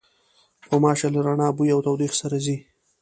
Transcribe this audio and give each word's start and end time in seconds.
غوماشې 0.69 1.07
له 1.13 1.19
رڼا، 1.25 1.47
بوی 1.57 1.69
او 1.75 1.79
تودوخې 1.85 2.17
سره 2.21 2.37
ځي. 2.45 2.55